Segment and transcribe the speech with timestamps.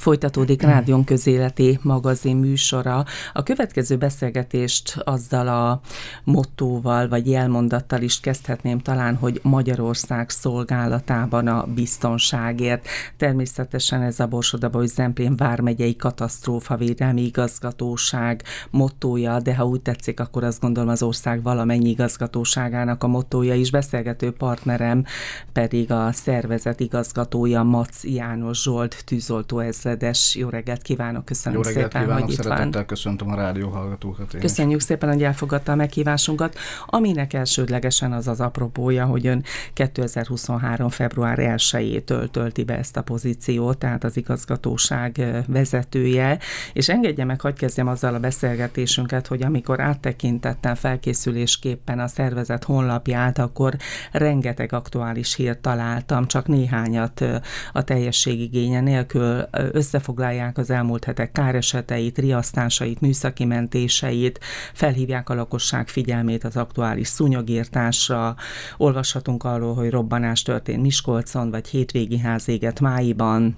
[0.00, 3.04] Folytatódik Rádión közéleti magazin műsora.
[3.32, 5.80] A következő beszélgetést azzal a
[6.24, 12.86] mottóval vagy jelmondattal is kezdhetném talán, hogy Magyarország szolgálatában a biztonságért.
[13.16, 20.60] Természetesen ez a Borsodaba Zemplén vármegyei katasztrófavédelmi igazgatóság mottója, de ha úgy tetszik, akkor azt
[20.60, 23.70] gondolom az ország valamennyi igazgatóságának a mottója is.
[23.70, 25.04] Beszélgető partnerem
[25.52, 30.34] pedig a szervezet igazgatója Mac János Zsolt tűzoltó ezre ezredes.
[30.34, 32.86] Jó reggelt kívánok, köszönöm Jó reggelt szépen, kívánok, hogy itt szeretettel van.
[32.86, 34.34] köszöntöm a rádió hallgatókat.
[34.34, 40.88] Én Köszönjük szépen, hogy elfogadta a meghívásunkat, aminek elsődlegesen az az apropója, hogy ön 2023.
[40.88, 46.38] február 1-től tölti be ezt a pozíciót, tehát az igazgatóság vezetője,
[46.72, 53.38] és engedje meg, hogy kezdjem azzal a beszélgetésünket, hogy amikor áttekintettem felkészülésképpen a szervezet honlapját,
[53.38, 53.76] akkor
[54.12, 57.24] rengeteg aktuális hírt találtam, csak néhányat
[57.72, 59.48] a teljességigénye nélkül
[59.80, 64.40] összefoglalják az elmúlt hetek káreseteit, riasztásait, műszaki mentéseit,
[64.74, 68.36] felhívják a lakosság figyelmét az aktuális szúnyogírtásra,
[68.76, 73.56] olvashatunk arról, hogy robbanás történt Miskolcon, vagy hétvégi házéget Máiban,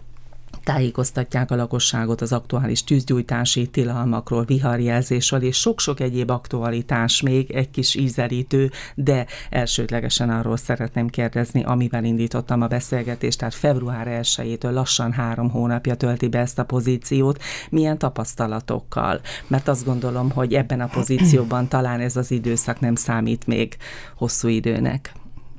[0.64, 7.94] tájékoztatják a lakosságot az aktuális tűzgyújtási tilalmakról, viharjelzésről, és sok-sok egyéb aktualitás még, egy kis
[7.94, 15.50] ízelítő, de elsődlegesen arról szeretném kérdezni, amivel indítottam a beszélgetést, tehát február 1-től lassan három
[15.50, 19.20] hónapja tölti be ezt a pozíciót, milyen tapasztalatokkal?
[19.47, 23.77] Mert azt gondolom, hogy ebben a pozícióban talán ez az időszak nem számít még
[24.16, 25.12] hosszú időnek.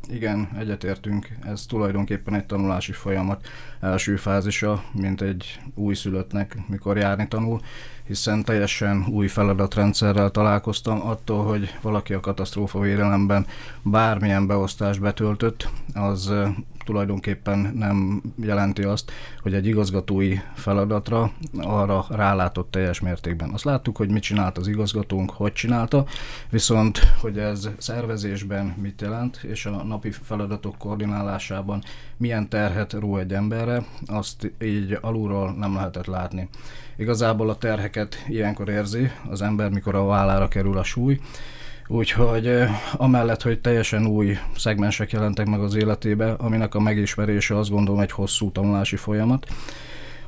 [0.09, 1.27] Igen, egyetértünk.
[1.45, 3.47] Ez tulajdonképpen egy tanulási folyamat
[3.79, 7.61] első fázisa, mint egy újszülöttnek, mikor járni tanul,
[8.07, 13.45] hiszen teljesen új feladatrendszerrel találkoztam attól, hogy valaki a katasztrófa védelemben
[13.81, 16.33] bármilyen beosztást betöltött, az
[16.85, 23.49] tulajdonképpen nem jelenti azt, hogy egy igazgatói feladatra arra rálátott teljes mértékben.
[23.49, 26.05] Azt láttuk, hogy mit csinált az igazgatónk, hogy csinálta,
[26.49, 31.83] viszont hogy ez szervezésben mit jelent, és a napi feladatok koordinálásában
[32.17, 36.49] milyen terhet ró egy emberre, azt így alulról nem lehetett látni.
[36.97, 41.19] Igazából a terheket ilyenkor érzi az ember, mikor a vállára kerül a súly,
[41.93, 47.99] Úgyhogy amellett, hogy teljesen új szegmensek jelentek meg az életébe, aminek a megismerése azt gondolom
[47.99, 49.45] egy hosszú tanulási folyamat,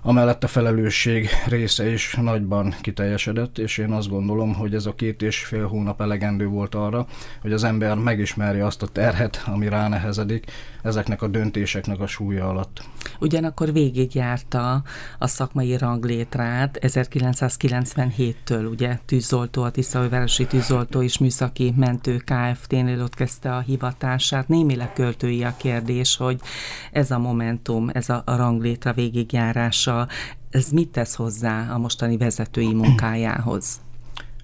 [0.08, 5.22] Amellett a felelősség része is nagyban kiteljesedett, és én azt gondolom, hogy ez a két
[5.22, 7.08] és fél hónap elegendő volt arra,
[7.42, 10.52] hogy az ember megismerje azt a terhet, ami ránehezedik
[10.84, 12.84] ezeknek a döntéseknek a súlya alatt.
[13.20, 14.84] Ugyanakkor végigjárta
[15.20, 23.56] a szakmai ranglétrát 1997-től, ugye tűzoltó, a Tiszaújvárosi Tűzoltó és Műszaki Mentő Kft-nél ott kezdte
[23.56, 24.48] a hivatását.
[24.48, 26.40] Némileg költői a kérdés, hogy
[26.92, 29.95] ez a momentum, ez a ranglétra végigjárása
[30.50, 33.84] ez mit tesz hozzá a mostani vezetői munkájához?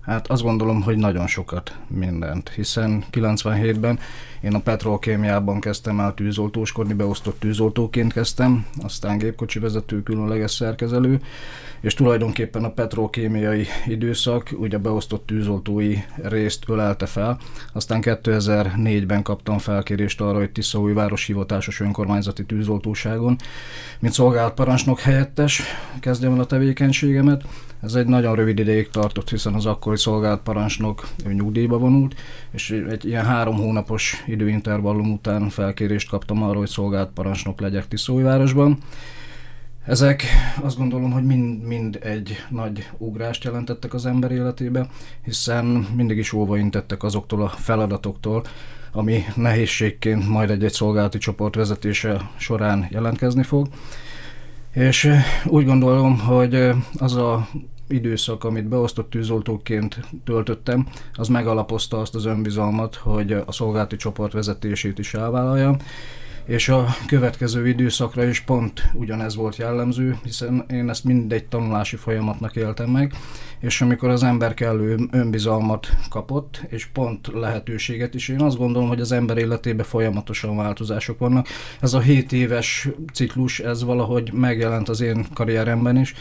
[0.02, 4.00] Hát azt gondolom, hogy nagyon sokat mindent, hiszen 97-ben
[4.42, 11.22] én a petrolkémiában kezdtem el tűzoltóskodni, beosztott tűzoltóként kezdtem, aztán gépkocsi vezető, különleges szerkezelő,
[11.82, 17.40] és tulajdonképpen a petrolkémiai időszak ugye beosztott tűzoltói részt ölelte fel.
[17.74, 23.36] Aztán 2004-ben kaptam felkérést arra, hogy Tiszaújváros hivatásos önkormányzati tűzoltóságon,
[24.00, 25.62] mint szolgált parancsnok helyettes
[26.00, 27.44] kezdjem el a tevékenységemet.
[27.82, 32.16] Ez egy nagyon rövid ideig tartott, hiszen az akkori szolgált parancsnok nyugdíjba vonult,
[32.52, 38.78] és egy ilyen három hónapos időintervallum után felkérést kaptam arra, hogy szolgált parancsnok legyek Tiszaújvárosban.
[39.86, 40.24] Ezek
[40.64, 44.90] azt gondolom, hogy mind, mind egy nagy ugrást jelentettek az ember életébe,
[45.24, 45.66] hiszen
[45.96, 48.44] mindig is óva intettek azoktól a feladatoktól,
[48.92, 53.68] ami nehézségként majd egy-egy szolgálati csoport vezetése során jelentkezni fog.
[54.74, 55.10] És
[55.46, 57.48] úgy gondolom, hogy az a
[57.88, 65.00] időszak, amit beosztott tűzoltóként töltöttem, az megalapozta azt az önbizalmat, hogy a szolgálati csoport vezetését
[65.00, 65.78] is elvállaljam,
[66.46, 72.56] és a következő időszakra is pont ugyanez volt jellemző, hiszen én ezt mindegy tanulási folyamatnak
[72.56, 73.14] éltem meg,
[73.60, 79.02] és amikor az ember kellő önbizalmat kapott, és pont lehetőséget is, én azt gondolom, hogy
[79.02, 81.48] az ember életében folyamatosan változások vannak.
[81.80, 86.14] Ez a 7 éves ciklus, ez valahogy megjelent az én karrieremben is,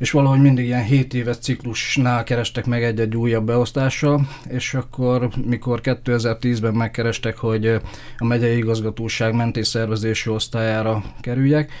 [0.00, 5.80] és valahogy mindig ilyen 7 éves ciklusnál kerestek meg egy-egy újabb beosztással, és akkor, mikor
[5.82, 7.66] 2010-ben megkerestek, hogy
[8.18, 11.72] a megyei igazgatóság mentés szervezési osztályára kerüljek,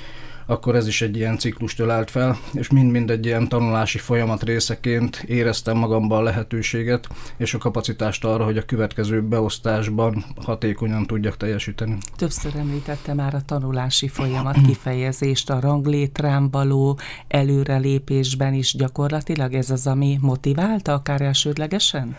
[0.50, 5.24] akkor ez is egy ilyen ciklust ölelt fel, és mind-mind egy ilyen tanulási folyamat részeként
[5.26, 11.98] éreztem magamban a lehetőséget és a kapacitást arra, hogy a következő beosztásban hatékonyan tudjak teljesíteni.
[12.16, 16.98] Többször említette már a tanulási folyamat kifejezést, a ranglétrán való
[17.28, 22.16] előrelépésben is gyakorlatilag ez az, ami motiválta, akár elsődlegesen?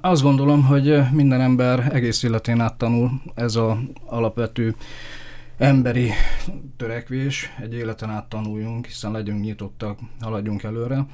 [0.00, 3.72] Azt gondolom, hogy minden ember egész életén át tanul ez az
[4.06, 4.74] alapvető
[5.58, 6.10] emberi
[6.76, 11.06] törekvés, egy életen át tanuljunk, hiszen legyünk nyitottak, haladjunk előre.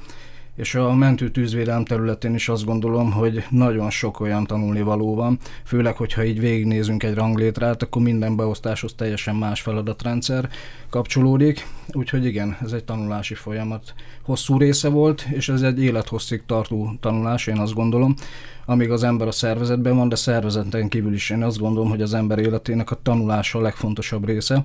[0.60, 5.38] És a mentő tűzvédelem területén is azt gondolom, hogy nagyon sok olyan tanulni való van,
[5.64, 10.48] főleg, hogyha így végignézünk egy ranglétrát, akkor minden beosztáshoz teljesen más feladatrendszer
[10.90, 11.66] kapcsolódik.
[11.92, 13.94] Úgyhogy igen, ez egy tanulási folyamat.
[14.22, 18.14] Hosszú része volt, és ez egy élethosszig tartó tanulás, én azt gondolom,
[18.64, 22.14] amíg az ember a szervezetben van, de szervezeten kívül is én azt gondolom, hogy az
[22.14, 24.62] ember életének a tanulása a legfontosabb része.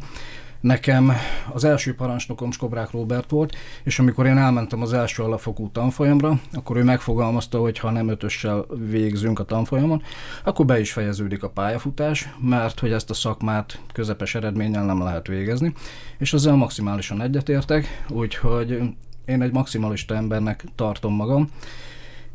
[0.65, 1.11] Nekem
[1.53, 6.77] az első parancsnokom Skobrák Robert volt, és amikor én elmentem az első alapfokú tanfolyamra, akkor
[6.77, 10.01] ő megfogalmazta, hogy ha nem ötössel végzünk a tanfolyamon,
[10.43, 15.27] akkor be is fejeződik a pályafutás, mert hogy ezt a szakmát közepes eredménnyel nem lehet
[15.27, 15.73] végezni,
[16.17, 18.81] és ezzel maximálisan egyetértek, úgyhogy
[19.25, 21.49] én egy maximalista embernek tartom magam,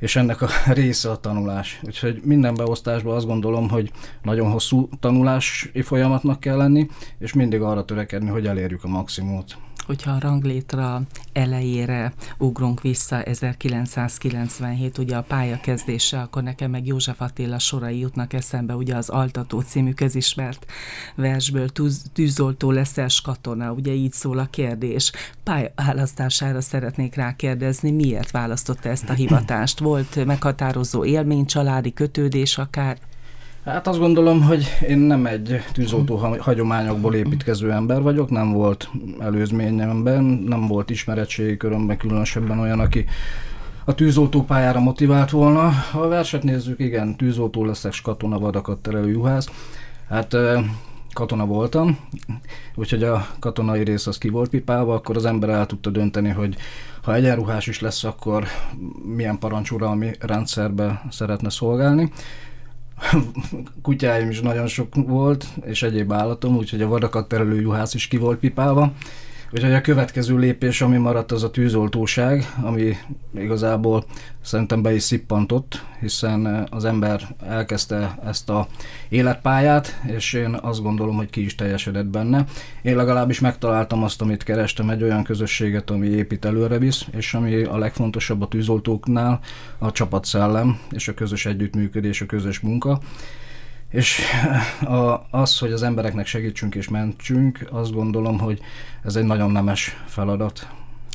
[0.00, 1.80] és ennek a része a tanulás.
[1.82, 3.90] Úgyhogy minden beosztásban azt gondolom, hogy
[4.22, 6.86] nagyon hosszú tanulási folyamatnak kell lenni,
[7.18, 9.56] és mindig arra törekedni, hogy elérjük a maximumot
[9.86, 17.58] hogyha a ranglétra elejére ugrunk vissza 1997, ugye a pályakezdése, akkor nekem meg József Attila
[17.58, 20.66] sorai jutnak eszembe, ugye az Altató című közismert
[21.14, 25.12] versből tűz, tűzoltó leszes katona, ugye így szól a kérdés.
[25.42, 29.78] Pályaválasztására szeretnék rákérdezni, miért választotta ezt a hivatást?
[29.78, 32.98] Volt meghatározó élmény, családi kötődés akár?
[33.64, 40.24] Hát azt gondolom, hogy én nem egy tűzoltó hagyományokból építkező ember vagyok, nem volt előzményemben,
[40.24, 43.04] nem volt ismeretségi körömben különösebben olyan, aki
[43.84, 45.70] a tűzoltó pályára motivált volna.
[45.90, 49.48] Ha a verset nézzük, igen, tűzoltó leszek, katona, vadakat terelő juhász.
[50.08, 50.36] Hát
[51.12, 51.98] katona voltam,
[52.74, 56.56] úgyhogy a katonai rész az ki volt pipálva, akkor az ember el tudta dönteni, hogy
[57.02, 58.44] ha egyenruhás is lesz, akkor
[59.14, 62.12] milyen parancsuralmi rendszerbe szeretne szolgálni.
[63.82, 68.16] kutyáim is nagyon sok volt, és egyéb állatom, úgyhogy a vadakat terelő juhász is ki
[68.16, 68.92] volt pipálva.
[69.52, 72.96] Úgyhogy a következő lépés, ami maradt, az a tűzoltóság, ami
[73.34, 74.04] igazából
[74.40, 78.66] szerintem be is szippantott, hiszen az ember elkezdte ezt a
[79.08, 82.44] életpályát, és én azt gondolom, hogy ki is teljesedett benne.
[82.82, 87.62] Én legalábbis megtaláltam azt, amit kerestem, egy olyan közösséget, ami épít előre visz, és ami
[87.62, 89.40] a legfontosabb a tűzoltóknál,
[89.78, 93.00] a csapatszellem és a közös együttműködés, a közös munka.
[93.90, 94.20] És
[94.80, 98.60] a, az, hogy az embereknek segítsünk és mentsünk, azt gondolom, hogy
[99.04, 100.68] ez egy nagyon nemes feladat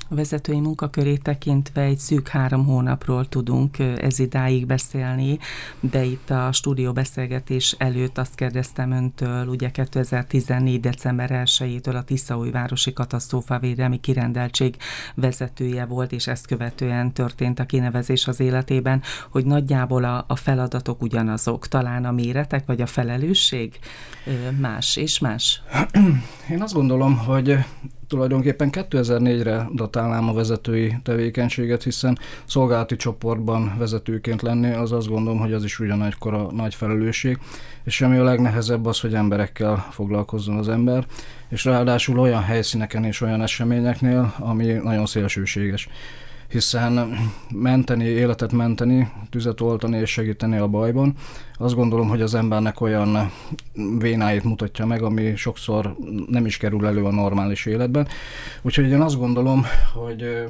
[0.09, 5.39] a vezetői munkakörét tekintve egy szűk három hónapról tudunk ez idáig beszélni,
[5.79, 10.79] de itt a stúdió beszélgetés előtt azt kérdeztem öntől, ugye 2014.
[10.79, 14.75] december 1-től a Tiszaújvárosi Katasztrófavédelmi Kirendeltség
[15.15, 21.01] vezetője volt, és ezt követően történt a kinevezés az életében, hogy nagyjából a, a feladatok
[21.01, 23.79] ugyanazok, talán a méretek vagy a felelősség
[24.59, 25.61] más és más?
[26.49, 27.57] Én azt gondolom, hogy
[28.07, 35.53] tulajdonképpen 2004-re datálnám a vezetői tevékenységet, hiszen szolgálati csoportban vezetőként lenni, az azt gondolom, hogy
[35.53, 37.39] az is ugyanegykora nagy felelősség,
[37.83, 41.05] és ami a legnehezebb az, hogy emberekkel foglalkozzon az ember,
[41.49, 45.89] és ráadásul olyan helyszíneken és olyan eseményeknél, ami nagyon szélsőséges
[46.49, 47.17] hiszen
[47.53, 51.13] menteni, életet menteni, tüzet oltani és segíteni a bajban,
[51.57, 53.31] azt gondolom, hogy az embernek olyan
[53.99, 55.95] vénáit mutatja meg, ami sokszor
[56.27, 58.07] nem is kerül elő a normális életben.
[58.61, 60.45] Úgyhogy én azt gondolom, hogy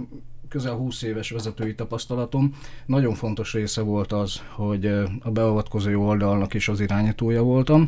[0.50, 2.56] közel 20 éves vezetői tapasztalatom.
[2.86, 4.86] Nagyon fontos része volt az, hogy
[5.20, 7.86] a beavatkozó oldalnak is az irányítója voltam.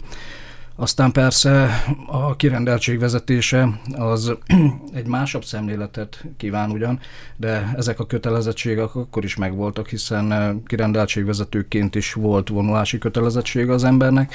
[0.80, 4.38] Aztán persze a kirendeltség vezetése az
[4.94, 7.00] egy másabb szemléletet kíván ugyan,
[7.36, 13.84] de ezek a kötelezettségek akkor is megvoltak, hiszen eh, kirendeltségvezetőként is volt vonulási kötelezettsége az
[13.84, 14.34] embernek.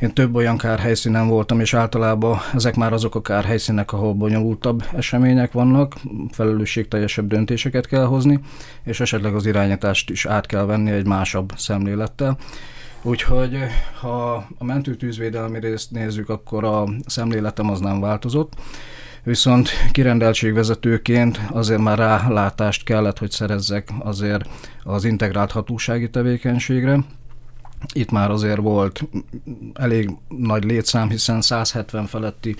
[0.00, 5.52] Én több olyan kárhelyszínen voltam, és általában ezek már azok a kárhelyszínek, ahol bonyolultabb események
[5.52, 5.94] vannak,
[6.30, 8.40] felelősségteljesebb döntéseket kell hozni,
[8.84, 12.38] és esetleg az irányítást is át kell venni egy másabb szemlélettel.
[13.06, 13.58] Úgyhogy
[14.00, 18.52] ha a mentőtűzvédelmi részt nézzük, akkor a szemléletem az nem változott.
[19.22, 24.48] Viszont kirendeltségvezetőként azért már rálátást kellett, hogy szerezzek azért
[24.82, 27.04] az integrált hatósági tevékenységre.
[27.92, 29.02] Itt már azért volt
[29.74, 32.56] elég nagy létszám, hiszen 170 feletti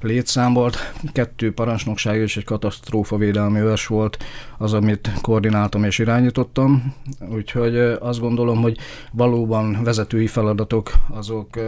[0.00, 4.24] létszám volt, kettő parancsnokság és egy katasztrófavédelmi őrs volt
[4.58, 6.94] az, amit koordináltam és irányítottam,
[7.30, 8.78] úgyhogy azt gondolom, hogy
[9.12, 11.58] valóban vezetői feladatok azok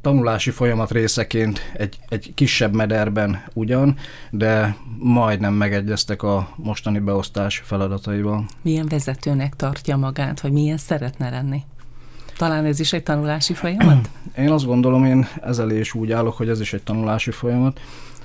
[0.00, 3.96] tanulási folyamat részeként egy, egy kisebb mederben ugyan,
[4.30, 8.44] de majdnem megegyeztek a mostani beosztás feladataival.
[8.62, 11.62] Milyen vezetőnek tartja magát, vagy milyen szeretne lenni?
[12.40, 14.10] Talán ez is egy tanulási folyamat?
[14.36, 17.80] Én azt gondolom, én ezzel is úgy állok, hogy ez is egy tanulási folyamat.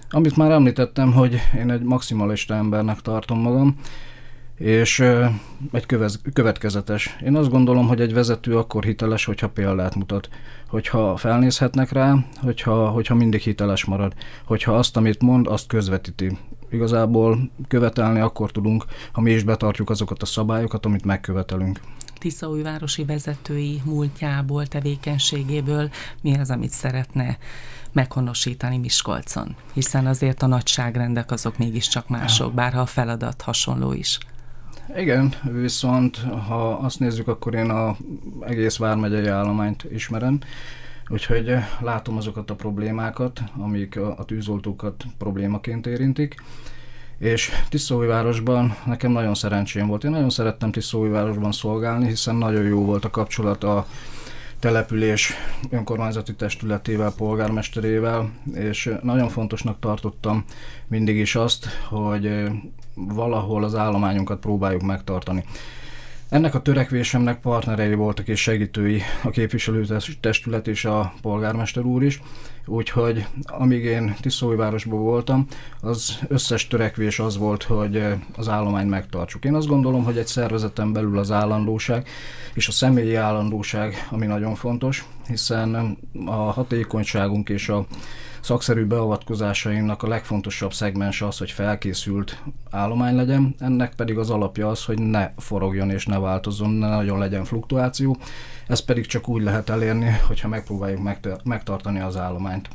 [0.10, 3.76] Amit már említettem, hogy én egy maximalista embernek tartom magam,
[4.58, 5.00] és
[5.72, 7.18] egy kövez, következetes.
[7.24, 10.30] Én azt gondolom, hogy egy vezető akkor hiteles, hogyha példát mutat,
[10.68, 14.14] hogyha felnézhetnek rá, hogyha, hogyha mindig hiteles marad,
[14.46, 16.38] hogyha azt, amit mond, azt közvetíti.
[16.70, 21.80] Igazából követelni akkor tudunk, ha mi is betartjuk azokat a szabályokat, amit megkövetelünk.
[22.18, 25.90] Tiszaújvárosi vezetői múltjából, tevékenységéből
[26.22, 27.38] mi az, amit szeretne
[27.92, 29.56] meghonosítani Miskolcon?
[29.74, 34.18] Hiszen azért a nagyságrendek azok mégiscsak mások, bárha a feladat hasonló is.
[34.96, 36.18] Igen, viszont
[36.48, 37.98] ha azt nézzük, akkor én a
[38.42, 40.40] egész Vármegyei állományt ismerem,
[41.08, 46.36] úgyhogy látom azokat a problémákat, amik a tűzoltókat problémaként érintik,
[47.18, 50.04] és Tiszóvárosban nekem nagyon szerencsém volt.
[50.04, 53.86] Én nagyon szerettem Tiszóvárosban szolgálni, hiszen nagyon jó volt a kapcsolat a
[54.60, 55.34] település
[55.70, 60.44] önkormányzati testületével, polgármesterével, és nagyon fontosnak tartottam
[60.88, 62.48] mindig is azt, hogy
[62.94, 65.44] valahol az állományunkat próbáljuk megtartani.
[66.30, 72.22] Ennek a törekvésemnek partnerei voltak és segítői a képviselőtestület és a polgármester úr is,
[72.66, 75.48] úgyhogy amíg én Tiszóvárosban voltam,
[75.82, 78.04] az összes törekvés az volt, hogy
[78.36, 79.46] az állományt megtartsuk.
[79.46, 82.08] Én azt gondolom, hogy egy szervezeten belül az állandóság
[82.54, 87.86] és a személyi állandóság, ami nagyon fontos, hiszen a hatékonyságunk és a
[88.46, 94.84] szakszerű beavatkozásainak a legfontosabb szegmens az, hogy felkészült állomány legyen, ennek pedig az alapja az,
[94.84, 98.18] hogy ne forogjon és ne változzon, ne nagyon legyen fluktuáció.
[98.68, 101.02] Ez pedig csak úgy lehet elérni, hogyha megpróbáljuk
[101.44, 102.70] megtartani az állományt.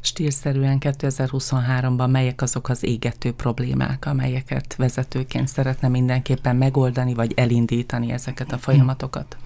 [0.00, 8.52] Stílszerűen 2023-ban melyek azok az égető problémák, amelyeket vezetőként szeretne mindenképpen megoldani, vagy elindítani ezeket
[8.52, 9.36] a folyamatokat?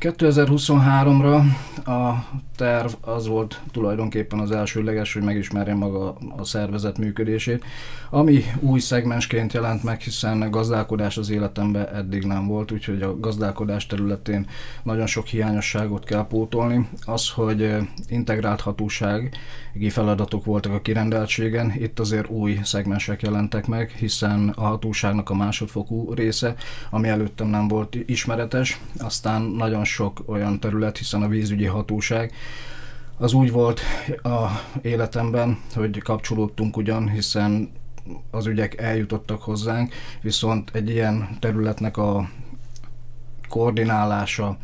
[0.00, 1.42] 2023-ra
[1.86, 2.24] a
[2.56, 7.64] terv az volt tulajdonképpen az elsőleges, hogy megismerjem maga a szervezet működését,
[8.10, 13.86] ami új szegmensként jelent meg, hiszen gazdálkodás az életemben eddig nem volt, úgyhogy a gazdálkodás
[13.86, 14.46] területén
[14.82, 16.88] nagyon sok hiányosságot kell pótolni.
[17.04, 17.76] Az, hogy
[18.08, 25.30] integrált hatósági feladatok voltak a kirendeltségen, itt azért új szegmensek jelentek meg, hiszen a hatóságnak
[25.30, 26.54] a másodfokú része,
[26.90, 32.32] ami előttem nem volt ismeretes, aztán nagyon sok olyan terület, hiszen a vízügyi hatóság
[33.18, 33.80] az úgy volt
[34.22, 34.46] a
[34.82, 37.70] életemben, hogy kapcsolódtunk ugyan, hiszen
[38.30, 42.30] az ügyek eljutottak hozzánk, viszont egy ilyen területnek a
[43.48, 44.56] koordinálása,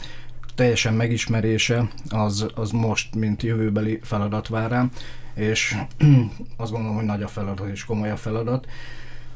[0.55, 4.91] teljesen megismerése, az, az most, mint jövőbeli feladat vár rám,
[5.35, 5.77] és
[6.57, 8.67] azt gondolom, hogy nagy a feladat és komoly a feladat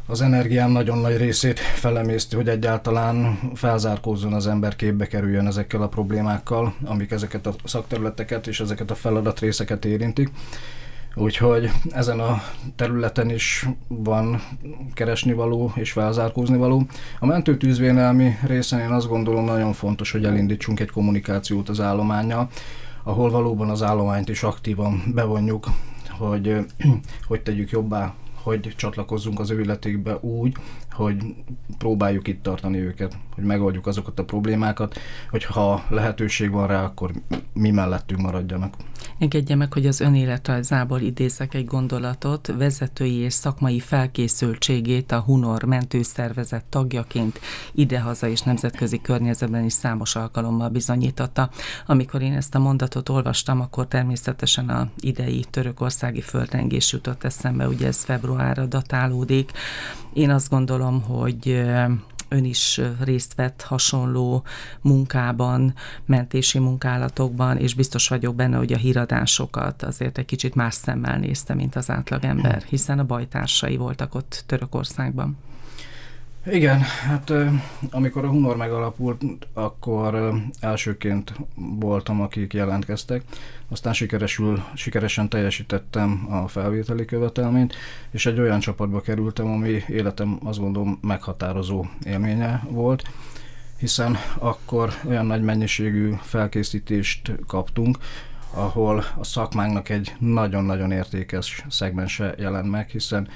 [0.07, 5.89] az energiám nagyon nagy részét felemészti, hogy egyáltalán felzárkózzon az ember, képbe kerüljön ezekkel a
[5.89, 10.31] problémákkal, amik ezeket a szakterületeket és ezeket a feladatrészeket érintik.
[11.15, 12.43] Úgyhogy ezen a
[12.77, 14.43] területen is van
[14.95, 16.87] keresni való és felzárkózni való.
[17.19, 22.49] A mentőtűzvédelmi részen én azt gondolom nagyon fontos, hogy elindítsunk egy kommunikációt az állományjal,
[23.05, 25.67] ahol valóban az állományt is aktívan bevonjuk,
[26.19, 26.57] hogy
[27.27, 30.57] hogy tegyük jobbá hogy csatlakozzunk az ő életékbe úgy,
[30.93, 31.17] hogy
[31.79, 34.99] próbáljuk itt tartani őket, hogy megoldjuk azokat a problémákat,
[35.31, 37.11] hogy ha lehetőség van rá, akkor
[37.53, 38.75] mi mellettünk maradjanak.
[39.19, 46.65] Engedje meg, hogy az önéletrajzából idézek egy gondolatot, vezetői és szakmai felkészültségét a Hunor mentőszervezet
[46.65, 47.41] tagjaként
[47.73, 51.51] idehaza és nemzetközi környezetben is számos alkalommal bizonyította.
[51.87, 57.87] Amikor én ezt a mondatot olvastam, akkor természetesen a idei törökországi földrengés jutott eszembe, ugye
[57.87, 59.51] ez februárra datálódik.
[60.13, 61.49] Én azt gondolom, hogy
[62.29, 64.45] ön is részt vett hasonló
[64.81, 65.75] munkában,
[66.05, 71.55] mentési munkálatokban, és biztos vagyok benne, hogy a híradásokat azért egy kicsit más szemmel nézte,
[71.55, 75.37] mint az átlagember, hiszen a bajtársai voltak ott Törökországban.
[76.47, 77.33] Igen, hát
[77.91, 79.23] amikor a Humor megalapult,
[79.53, 83.23] akkor elsőként voltam, akik jelentkeztek,
[83.69, 87.75] aztán sikeresül, sikeresen teljesítettem a felvételi követelményt,
[88.11, 93.03] és egy olyan csapatba kerültem, ami életem azt gondolom meghatározó élménye volt,
[93.79, 97.99] hiszen akkor olyan nagy mennyiségű felkészítést kaptunk,
[98.55, 103.29] ahol a szakmánknak egy nagyon-nagyon értékes szegmense jelent meg, hiszen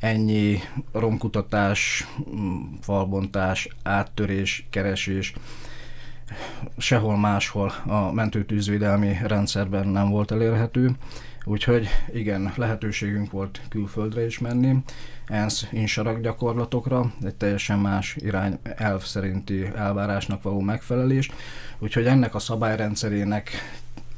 [0.00, 0.58] ennyi
[0.92, 2.06] romkutatás,
[2.80, 5.32] falbontás, áttörés, keresés,
[6.78, 10.90] sehol máshol a mentőtűzvédelmi rendszerben nem volt elérhető,
[11.44, 14.76] úgyhogy igen, lehetőségünk volt külföldre is menni,
[15.26, 21.30] ENSZ insarak gyakorlatokra, egy teljesen más irány elv szerinti elvárásnak való megfelelés,
[21.78, 23.50] úgyhogy ennek a szabályrendszerének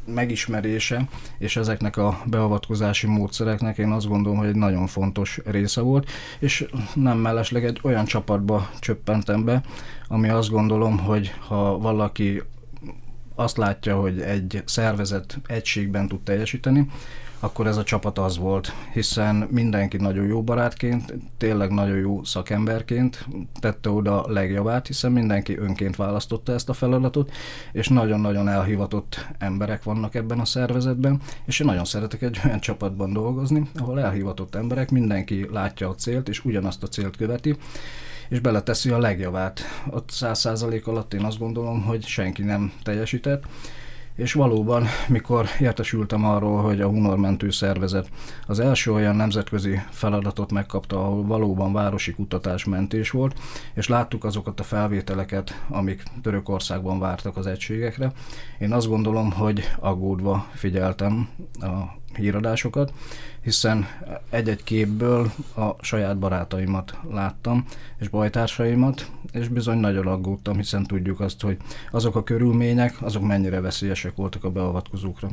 [0.04, 6.11] megismerése, és ezeknek a beavatkozási módszereknek én azt gondolom, hogy egy nagyon fontos része volt,
[6.38, 9.62] és nem mellesleg egy olyan csapatba csöppentem be,
[10.09, 12.42] ami azt gondolom, hogy ha valaki
[13.35, 16.88] azt látja, hogy egy szervezet egységben tud teljesíteni,
[17.45, 23.27] akkor ez a csapat az volt, hiszen mindenki nagyon jó barátként, tényleg nagyon jó szakemberként
[23.61, 27.31] tette oda a legjavát, hiszen mindenki önként választotta ezt a feladatot,
[27.73, 33.13] és nagyon-nagyon elhivatott emberek vannak ebben a szervezetben, és én nagyon szeretek egy olyan csapatban
[33.13, 37.57] dolgozni, ahol elhivatott emberek, mindenki látja a célt, és ugyanazt a célt követi,
[38.29, 39.61] és beleteszi a legjavát.
[39.91, 43.45] Ott száz százalék alatt én azt gondolom, hogy senki nem teljesített,
[44.23, 48.09] és valóban, mikor értesültem arról, hogy a Hunor mentő szervezet
[48.47, 53.38] az első olyan nemzetközi feladatot megkapta, ahol valóban városi kutatásmentés volt,
[53.75, 58.12] és láttuk azokat a felvételeket, amik Törökországban vártak az egységekre,
[58.59, 61.29] én azt gondolom, hogy aggódva figyeltem
[61.61, 62.92] a híradásokat,
[63.42, 63.87] hiszen
[64.31, 67.64] egy-egy képből a saját barátaimat láttam,
[67.99, 71.57] és bajtársaimat, és bizony nagyon aggódtam, hiszen tudjuk azt, hogy
[71.90, 75.28] azok a körülmények, azok mennyire veszélyesek voltak a beavatkozókra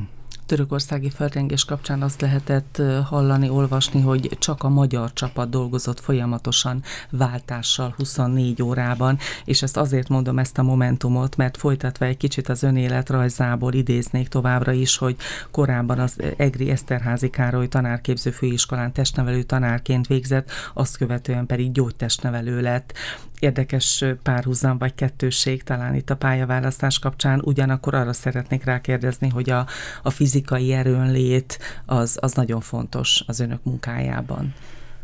[0.49, 7.93] törökországi földrengés kapcsán azt lehetett hallani, olvasni, hogy csak a magyar csapat dolgozott folyamatosan váltással
[7.97, 13.73] 24 órában, és ezt azért mondom ezt a momentumot, mert folytatva egy kicsit az önéletrajzából
[13.73, 15.15] idéznék továbbra is, hogy
[15.51, 22.93] korábban az Egri Eszterházi Károly tanárképző főiskolán testnevelő tanárként végzett, azt követően pedig gyógytestnevelő lett
[23.39, 29.65] érdekes párhuzam vagy kettőség talán itt a pályaválasztás kapcsán, ugyanakkor arra szeretnék rákérdezni, hogy a,
[30.03, 34.53] a fizikai erőnlét az, az nagyon fontos az önök munkájában.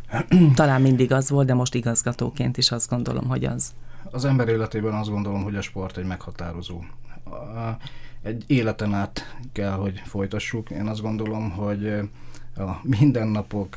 [0.54, 3.74] Talán mindig az volt, de most igazgatóként is azt gondolom, hogy az.
[4.10, 6.82] Az ember életében azt gondolom, hogy a sport egy meghatározó.
[8.22, 10.70] Egy életen át kell, hogy folytassuk.
[10.70, 11.86] Én azt gondolom, hogy
[12.56, 13.76] a mindennapok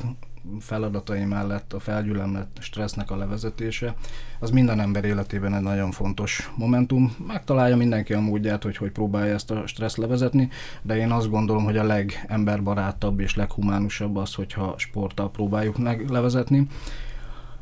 [0.60, 3.94] feladatai mellett a felgyülemlet stressznek a levezetése,
[4.38, 7.14] az minden ember életében egy nagyon fontos momentum.
[7.26, 10.48] Megtalálja mindenki a módját, hogy hogy próbálja ezt a stressz levezetni,
[10.82, 16.66] de én azt gondolom, hogy a legemberbarátabb és leghumánusabb az, hogyha sporttal próbáljuk meg levezetni.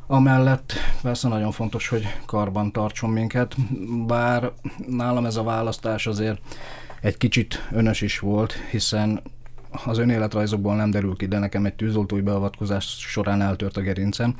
[0.06, 3.56] Amellett persze nagyon fontos, hogy karban tartson minket,
[4.06, 4.52] bár
[4.86, 6.40] nálam ez a választás azért
[7.00, 9.22] egy kicsit önös is volt, hiszen
[9.84, 14.36] az önéletrajzokból nem derül ki, de nekem egy tűzoltói beavatkozás során eltört a gerincem,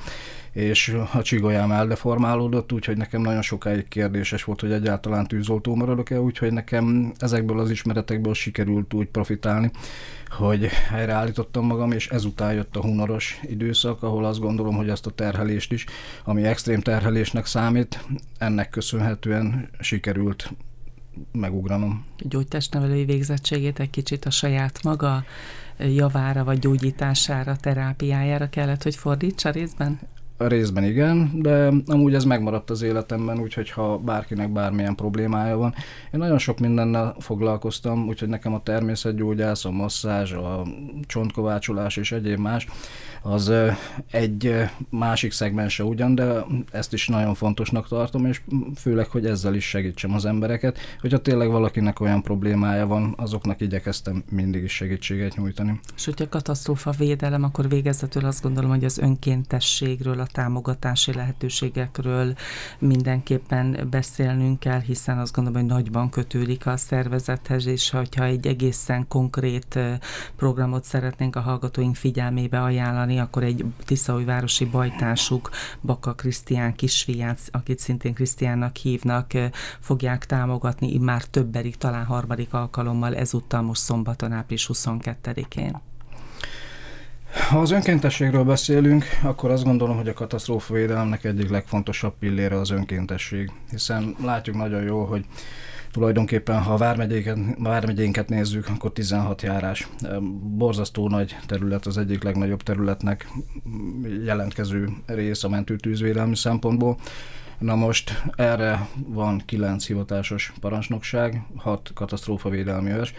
[0.53, 6.53] és a csigolyám eldeformálódott, úgyhogy nekem nagyon sokáig kérdéses volt, hogy egyáltalán tűzoltó maradok-e, úgyhogy
[6.53, 9.71] nekem ezekből az ismeretekből sikerült úgy profitálni,
[10.29, 15.11] hogy helyreállítottam magam, és ezután jött a hunoros időszak, ahol azt gondolom, hogy azt a
[15.11, 15.85] terhelést is,
[16.25, 18.05] ami extrém terhelésnek számít,
[18.39, 20.53] ennek köszönhetően sikerült
[21.33, 22.05] megugranom.
[22.19, 25.25] Gyógytestnevelői végzettségét egy kicsit a saját maga
[25.79, 29.99] javára vagy gyógyítására, terápiájára kellett, hogy fordítsa részben?
[30.41, 35.75] A részben igen, de amúgy ez megmaradt az életemben, úgyhogy ha bárkinek bármilyen problémája van.
[36.13, 40.67] Én nagyon sok mindennel foglalkoztam, úgyhogy nekem a természetgyógyász, a masszázs, a
[41.07, 42.67] csontkovácsolás és egyéb más,
[43.31, 43.53] az
[44.11, 44.55] egy
[44.91, 48.41] másik szegmense ugyan, de ezt is nagyon fontosnak tartom, és
[48.77, 54.25] főleg, hogy ezzel is segítsem az embereket, hogyha tényleg valakinek olyan problémája van, azoknak igyekeztem
[54.31, 55.81] mindig is segítséget nyújtani.
[55.97, 62.35] És hogyha katasztrófa védelem, akkor végezetül azt gondolom, hogy az önkéntességről, a támogatási lehetőségekről
[62.79, 69.09] mindenképpen beszélnünk kell, hiszen azt gondolom, hogy nagyban kötődik a szervezethez, és hogyha egy egészen
[69.09, 69.79] konkrét
[70.37, 75.51] programot szeretnénk a hallgatóink figyelmébe ajánlani, akkor egy Tiszaújvárosi bajtársuk,
[75.83, 79.33] Baka Krisztián kisfiát, akit szintén Krisztiánnak hívnak,
[79.81, 85.81] fogják támogatni már többedik, talán harmadik alkalommal, ezúttal most szombaton, április 22-én.
[87.49, 93.51] Ha az önkéntességről beszélünk, akkor azt gondolom, hogy a katasztrófavédelemnek egyik legfontosabb pillére az önkéntesség,
[93.71, 95.25] hiszen látjuk nagyon jó, hogy
[95.99, 99.89] tulajdonképpen, ha a vármegyénket, vármegyénket nézzük, akkor 16 járás.
[100.57, 103.29] Borzasztó nagy terület, az egyik legnagyobb területnek
[104.25, 106.99] jelentkező rész a mentőtűzvédelmi szempontból.
[107.59, 113.15] Na most erre van 9 hivatásos parancsnokság, 6 katasztrófavédelmi őrs,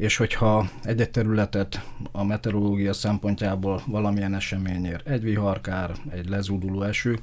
[0.00, 7.18] és hogyha egy területet a meteorológia szempontjából valamilyen eseményért, egy viharkár, egy lezúduló eső,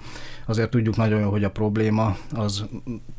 [0.46, 2.66] azért tudjuk nagyon jó, hogy a probléma az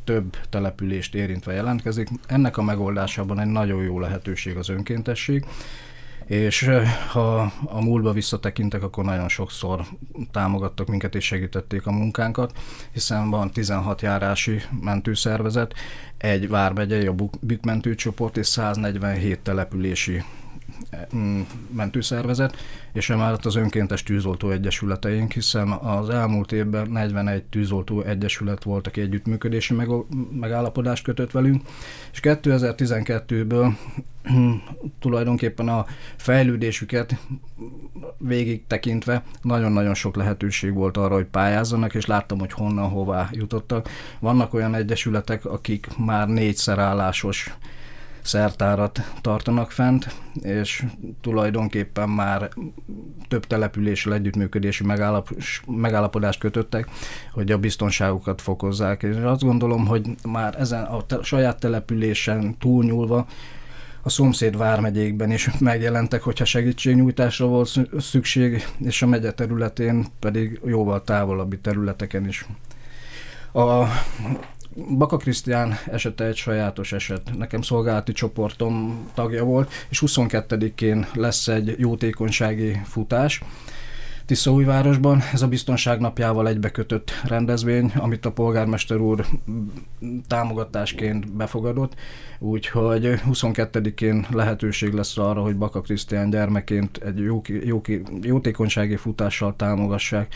[0.05, 2.09] több települést érintve jelentkezik.
[2.27, 5.45] Ennek a megoldásában egy nagyon jó lehetőség az önkéntesség,
[6.29, 6.71] és
[7.09, 9.87] ha a múltba visszatekintek, akkor nagyon sokszor
[10.31, 12.53] támogattak minket és segítették a munkánkat,
[12.93, 15.75] hiszen van 16 járási mentőszervezet,
[16.17, 20.23] egy vármegyei, a Bükmentőcsoport és 147 települési
[21.71, 22.57] mentőszervezet,
[22.93, 29.01] és emellett az önkéntes tűzoltó egyesületeink, hiszen az elmúlt évben 41 tűzoltó egyesület volt, aki
[29.01, 29.75] együttműködési
[30.41, 31.63] megállapodást kötött velünk,
[32.13, 33.73] és 2012-ből
[35.01, 35.87] tulajdonképpen a
[36.17, 37.17] fejlődésüket
[38.19, 43.89] végig tekintve nagyon-nagyon sok lehetőség volt arra, hogy pályázzanak, és láttam, hogy honnan, hová jutottak.
[44.19, 47.55] Vannak olyan egyesületek, akik már négyszer állásos
[48.29, 50.85] szertárat tartanak fent, és
[51.21, 52.49] tulajdonképpen már
[53.29, 54.85] több településsel együttműködési
[55.67, 56.89] megállapodást kötöttek,
[57.33, 59.03] hogy a biztonságukat fokozzák.
[59.03, 63.27] És azt gondolom, hogy már ezen a te- saját településen túlnyúlva
[64.03, 71.03] a szomszéd vármegyékben is megjelentek, hogyha segítségnyújtásra volt szükség, és a megye területén pedig jóval
[71.03, 72.47] távolabbi területeken is.
[73.53, 73.85] A
[74.87, 77.37] Baka Krisztián esete egy sajátos eset.
[77.39, 83.43] Nekem szolgálati csoportom tagja volt, és 22-én lesz egy jótékonysági futás.
[84.27, 85.23] Tiszaújvárosban.
[85.33, 89.27] Ez a biztonság napjával egybekötött rendezvény, amit a polgármester úr
[90.27, 91.95] támogatásként befogadott,
[92.39, 97.81] úgyhogy 22-én lehetőség lesz arra, hogy Baka Krisztián gyermeként egy jó, jó,
[98.23, 100.35] jótékonysági futással támogassák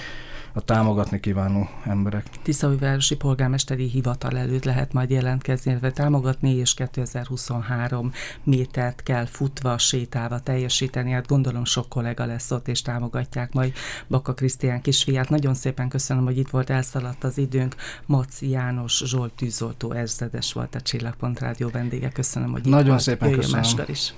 [0.52, 2.26] a támogatni kívánó emberek.
[2.42, 8.12] Tiszaújvárosi polgármesteri hivatal előtt lehet majd jelentkezni, illetve támogatni, és 2023
[8.44, 11.10] métert kell futva, sétálva teljesíteni.
[11.10, 13.72] Hát gondolom sok kollega lesz ott, és támogatják majd
[14.08, 15.28] Baka Krisztián kisfiát.
[15.28, 17.74] Nagyon szépen köszönöm, hogy itt volt, elszaladt az időnk.
[18.06, 22.08] Maci János Zsolt tűzoltó ezredes volt a Csillagpont Rádió vendége.
[22.08, 23.00] Köszönöm, hogy itt Nagyon volt.
[23.00, 23.86] szépen Jöjjön köszönöm.
[23.88, 24.14] is.